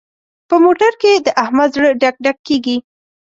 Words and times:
په 0.47 0.55
موټر 0.63 0.91
کې 1.01 1.11
د 1.25 1.27
احمد 1.43 1.69
زړه 1.75 1.89
ډک 2.01 2.15
ډک 2.25 2.37
کېږي. 2.47 2.77